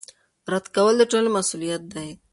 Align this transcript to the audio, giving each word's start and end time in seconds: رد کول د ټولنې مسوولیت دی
رد 0.51 0.65
کول 0.75 0.93
د 0.97 1.01
ټولنې 1.11 1.31
مسوولیت 1.35 1.83
دی 1.93 2.09